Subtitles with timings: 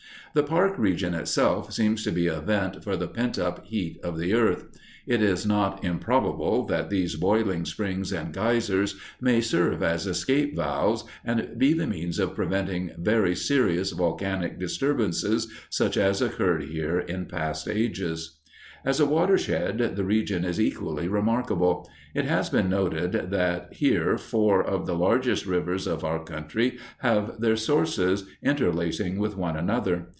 [0.33, 4.17] The park region itself seems to be a vent for the pent up heat of
[4.17, 4.63] the earth.
[5.05, 11.03] It is not improbable that these boiling springs and geysers may serve as escape valves,
[11.25, 17.25] and be the means of preventing very serious volcanic disturbances, such as occurred here in
[17.25, 18.39] past ages.
[18.85, 21.89] As a watershed the region is equally remarkable.
[22.15, 27.41] It has been noted that here four of the largest rivers of our country have
[27.41, 30.07] their sources, interlacing with one another.